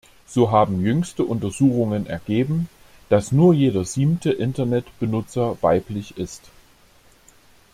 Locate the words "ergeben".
2.07-2.69